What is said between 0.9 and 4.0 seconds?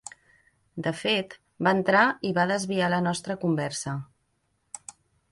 fet, va entrar i va desviar la nostra conversa.